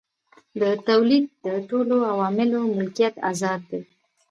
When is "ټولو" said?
1.69-1.95